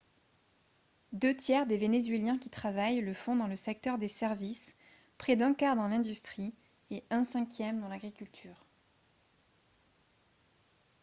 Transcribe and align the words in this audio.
deux 1.13 1.35
tiers 1.37 1.67
des 1.67 1.77
vénézuéliens 1.77 2.39
qui 2.39 2.49
travaillent 2.49 3.01
le 3.01 3.13
font 3.13 3.35
dans 3.35 3.45
le 3.45 3.55
secteur 3.55 3.99
des 3.99 4.07
services 4.07 4.73
près 5.19 5.35
d'un 5.35 5.53
quart 5.53 5.75
dans 5.75 5.87
l'industrie 5.87 6.55
et 6.89 7.03
un 7.11 7.23
cinquième 7.23 7.79
dans 7.81 7.87
l'agriculture 7.87 8.65